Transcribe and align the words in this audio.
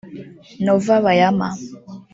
Nova 0.65 0.95
Bayama 1.05 1.49